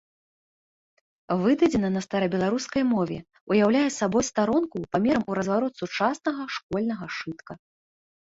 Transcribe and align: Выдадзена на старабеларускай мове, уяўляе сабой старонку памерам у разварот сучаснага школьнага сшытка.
Выдадзена 1.41 1.89
на 1.97 2.01
старабеларускай 2.05 2.83
мове, 2.93 3.17
уяўляе 3.55 3.85
сабой 3.99 4.23
старонку 4.29 4.75
памерам 4.95 5.23
у 5.33 5.37
разварот 5.41 5.73
сучаснага 5.83 6.41
школьнага 6.57 7.05
сшытка. 7.15 7.53